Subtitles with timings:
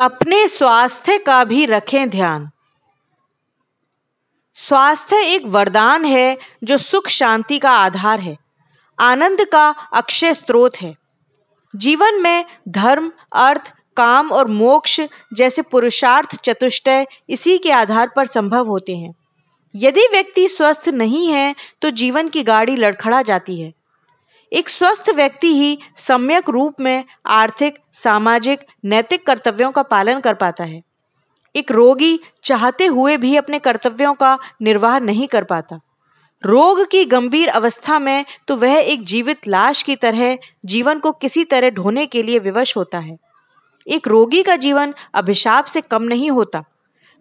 [0.00, 2.50] अपने स्वास्थ्य का भी रखें ध्यान।
[4.54, 8.36] स्वास्थ्य एक वरदान है जो सुख शांति का आधार है।
[8.98, 10.94] आनंद का अक्षय स्रोत है।
[11.76, 15.00] जीवन में धर्म, अर्थ, काम और मोक्ष
[15.32, 19.14] जैसे पुरुषार्थ चतुष्टय इसी के आधार पर संभव होते हैं।
[19.74, 23.72] यदि व्यक्ति स्वस्थ नहीं है तो जीवन की गाड़ी लड़खड़ा जाती है।
[24.52, 30.64] एक स्वस्थ व्यक्ति ही सम्यक रूप में आर्थिक, सामाजिक, नैतिक कर्तव्यों का पालन कर पाता
[30.64, 30.82] है।
[31.56, 35.80] एक रोगी चाहते हुए भी अपने कर्तव्यों का निर्वाह नहीं कर पाता।
[36.44, 41.44] रोग की गंभीर अवस्था में तो वह एक जीवित लाश की तरह जीवन को किसी
[41.44, 43.18] तरह ढोने के लिए विवश होता है।
[43.86, 46.64] एक रोगी का जीवन अभिशाप से कम नहीं होता।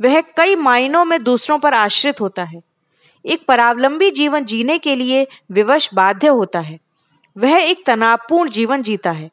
[0.00, 2.60] वह कई मायनों में दूसरों पर आश्रित होता है।
[3.26, 6.83] एक परावलंबी जीवन जीने के लिए विवश बाध्य होता है।
[7.36, 9.30] वह एक तनावपूर्ण जीवन जीता है।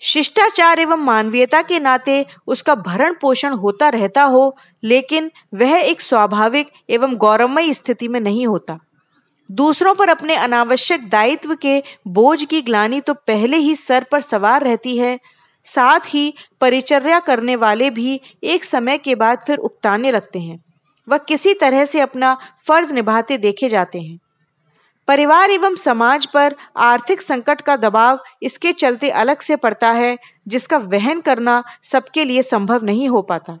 [0.00, 6.70] शिष्टाचार एवं मानवीयता के नाते उसका भरण पोषण होता रहता हो, लेकिन वह एक स्वाभाविक
[6.90, 8.78] एवं गौरवमयी स्थिति में नहीं होता।
[9.50, 14.62] दूसरों पर अपने अनावश्यक दायित्व के बोझ की ग्लानी तो पहले ही सर पर सवार
[14.62, 15.18] रहती है,
[15.64, 20.62] साथ ही परिचर्या करने वाले भी एक समय के बाद फिर उकताने लगते हैं।
[21.08, 24.18] वह किसी तरह से अपना फ़र्ज़ निभाते देखे जाते हैं।
[25.08, 30.78] परिवार एवं समाज पर आर्थिक संकट का दबाव इसके चलते अलग से पड़ता है, जिसका
[30.78, 33.58] वहन करना सबके लिए संभव नहीं हो पाता।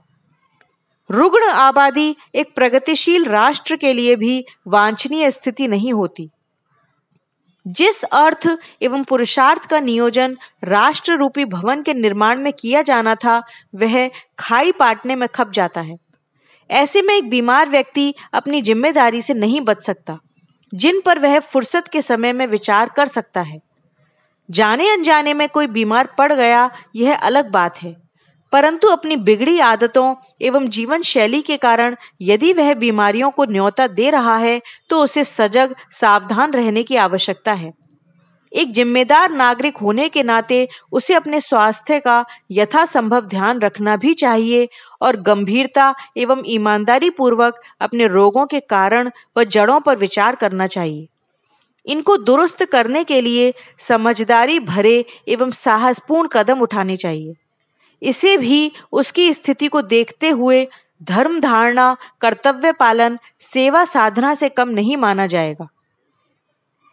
[1.10, 6.28] रुग्ण आबादी एक प्रगतिशील राष्ट्र के लिए भी वांछनीय स्थिति नहीं होती।
[7.66, 8.48] जिस अर्थ
[8.82, 13.42] एवं पुरुषार्थ का नियोजन राष्ट्र रूपी भवन के निर्माण में किया जाना था,
[13.74, 15.96] वह खाई पाटने में खप जाता है।
[16.70, 20.18] ऐसे में एक बीमार व्यक्ति अपनी ज़िम्मेदारी से नहीं बच सकता।
[20.74, 23.60] जिन पर वह फुर्सत के समय में विचार कर सकता है।
[24.50, 27.96] जाने अनजाने में कोई बीमार पड़ गया, यह अलग बात है।
[28.52, 34.10] परंतु अपनी बिगड़ी आदतों एवं जीवन शैली के कारण यदि वह बीमारियों को न्योता दे
[34.10, 37.72] रहा है तो उसे सजग, सावधान रहने की आवश्यकता है।
[38.52, 44.68] एक जिम्मेदार नागरिक होने के नाते उसे अपने स्वास्थ्य का यथासंभव ध्यान रखना भी चाहिए
[45.00, 51.08] और गंभीरता एवं ईमानदारी पूर्वक अपने रोगों के कारण व जड़ों पर विचार करना चाहिए।
[51.86, 57.34] इनको दुरुस्त करने के लिए समझदारी भरे एवं साहसपूर्ण कदम उठाने चाहिए।
[58.02, 60.68] इसे भी उसकी स्थिति को देखते हुए
[61.02, 65.68] धर्म धारणा, कर्तव्य पालन, सेवा साधना से कम नहीं माना जाएगा।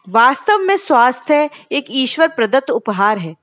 [0.08, 3.36] वास्तव में स्वास्थ्य एक ईश्वर प्रदत्त उपहार है।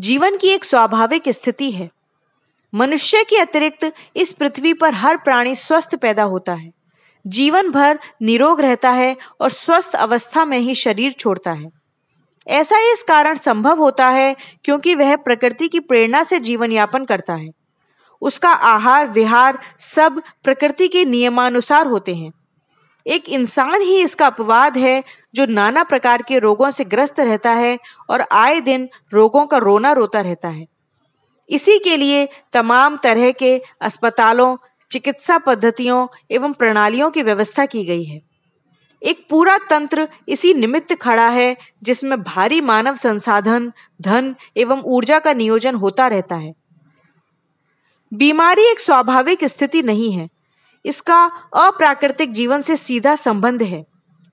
[0.00, 1.90] जीवन की एक स्वाभाविक स्थिति है।
[2.74, 6.72] मनुष्य के अतिरिक्त इस पृथ्वी पर हर प्राणी स्वस्थ पैदा होता है।
[7.26, 11.70] जीवन भर निरोग रहता है और स्वस्थ अवस्था में ही शरीर छोड़ता है।
[12.48, 17.34] ऐसा इस कारण संभव होता है क्योंकि वह प्रकृति की प्रेरणा से जीवन यापन करता
[17.34, 17.50] है।
[18.20, 22.32] उसका आहार, विहार सब प्रकृति के नियमानुसार होते हैं।
[23.06, 25.02] एक इंसान ही इसका अपवाद है
[25.34, 27.78] जो नाना प्रकार के रोगों से ग्रस्त रहता है
[28.10, 30.66] और आए दिन रोगों का रोना रोता रहता है।
[31.48, 34.56] इसी के लिए तमाम तरह के अस्पतालों,
[34.90, 38.20] चिकित्सा पद्धतियों एवं प्रणालियों की व्यवस्था की गई है।
[39.02, 45.32] एक पूरा तंत्र इसी निमित्त खड़ा है जिसमें भारी मानव संसाधन, धन एवं ऊर्जा का
[45.32, 46.52] नियोजन होता रहता है।
[48.12, 50.28] बीमारी एक स्वाभाविक स्थिति नहीं है
[50.84, 51.24] इसका
[51.56, 53.84] अप्राकृतिक जीवन से सीधा संबंध है,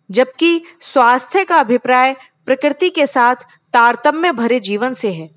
[0.09, 2.15] जबकि स्वास्थ्य का अभिप्राय
[2.45, 3.35] प्रकृति के साथ
[3.73, 5.29] तारतम्य भरे जीवन से है।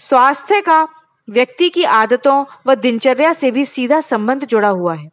[0.00, 0.86] स्वास्थ्य का
[1.28, 5.08] व्यक्ति की आदतों व दिनचर्या से भी सीधा संबंध जुड़ा हुआ है।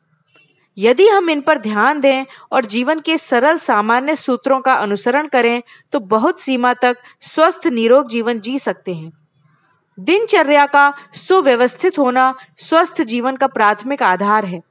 [0.78, 5.62] यदि हम इन पर ध्यान दें और जीवन के सरल सामान्य सूत्रों का अनुसरण करें
[5.94, 9.12] तो बहुत सीमा तक स्वस्थ निरोग जीवन जी सकते हैं।
[9.97, 14.62] दिनचर्या का सुव्यवस्थित होना स्वस्थ जीवन का प्राथमिक आधार है।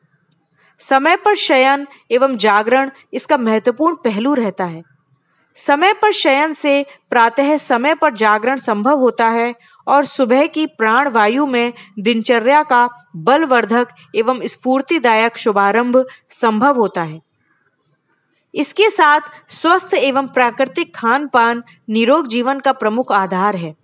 [0.80, 4.82] समय पर शयन एवं जागरण इसका महत्वपूर्ण पहलू रहता है।
[5.56, 9.54] समय पर शयन से प्रातः समय पर जागरण संभव होता है
[9.86, 17.20] और सुबह की प्राण वायु में दिनचर्या का बलवर्धक एवं स्फूर्तिदायक शुभारंभ संभव होता है।
[18.54, 23.74] इसके साथ स्वस्थ एवं प्राकृतिक खान पान निरोग जीवन का प्रमुख आधार है।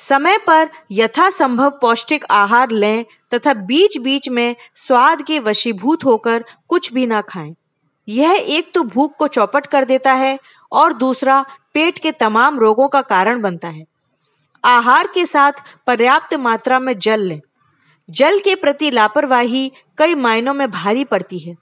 [0.00, 3.04] समय पर यथासंभव पौष्टिक आहार लें
[3.34, 7.54] तथा बीच बीच में स्वाद के वशीभूत होकर कुछ भी ना खाएँ।
[8.08, 10.38] यह एक तो भूख को चौपट कर देता है
[10.72, 11.44] और दूसरा
[11.74, 13.84] पेट के तमाम रोगों का कारण बनता है।
[14.64, 15.52] आहार के साथ
[15.86, 17.40] पर्याप्त मात्रा में जल लें।
[18.10, 21.54] जल के प्रति लापरवाही कई मायनों में भारी पड़ती है।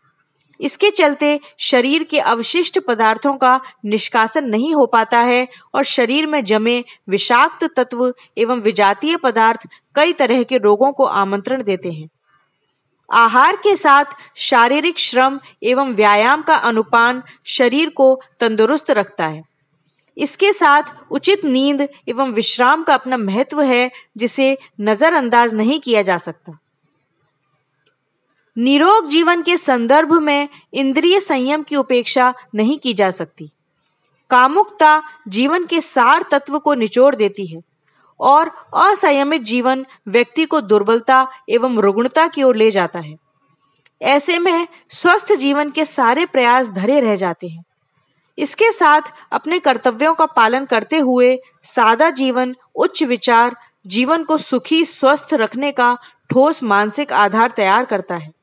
[0.61, 6.45] इसके चलते शरीर के अवशिष्ट पदार्थों का निष्कासन नहीं हो पाता है और शरीर में
[6.45, 12.09] जमे विषाक्त तत्व एवं विजातीय पदार्थ कई तरह के रोगों को आमंत्रण देते हैं।
[13.13, 14.05] आहार के साथ
[14.37, 19.43] शारीरिक श्रम एवं व्यायाम का अनुपान शरीर को तंदुरुस्त रखता है।
[20.17, 26.19] इसके साथ उचित नींद एवं विश्राम का अपना महत्व है, जिसे नजरअंदाज नहीं किया जा
[26.19, 26.59] सकता।
[28.59, 33.51] निरोग जीवन के संदर्भ में इंद्रिय संयम की उपेक्षा नहीं की जा सकती।
[34.31, 37.61] कामुकता जीवन के सार तत्व को निचोड़ देती है
[38.21, 43.17] और असंयमित जीवन व्यक्ति को दुर्बलता एवं रुग्णता की ओर ले जाता है।
[44.03, 47.65] ऐसे में स्वस्थ जीवन के सारे प्रयास धरे रह जाते हैं।
[48.39, 49.03] इसके साथ
[49.33, 53.57] अपने कर्तव्यों का पालन करते हुए सादा जीवन, उच्च विचार,
[53.87, 55.99] जीवन को सुखी, स्वस्थ रखने का
[56.31, 58.38] ठोस मानसिक आधार तैयार करता है।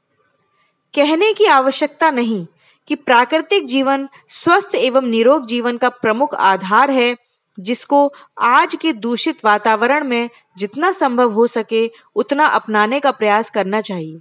[0.96, 2.48] कहने की आवश्यकता नहीं
[2.88, 7.18] कि प्राकृतिक जीवन स्वस्थ एवं निरोग जीवन का प्रमुख आधार है,
[7.60, 13.82] जिसको आज के दूषित वातावरण में जितना संभव हो सके उतना अपनाने का प्रयास करना
[13.82, 14.20] चाहिए।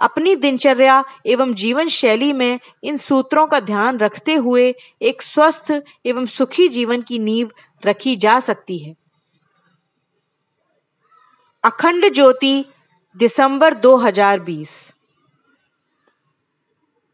[0.00, 6.26] अपनी दिनचर्या एवं जीवन शैली में इन सूत्रों का ध्यान रखते हुए एक स्वस्थ एवं
[6.26, 7.50] सुखी जीवन की नींव
[7.86, 8.94] रखी जा सकती है।
[11.64, 12.64] अखंड ज्योति,
[13.16, 14.94] दिसंबर 2020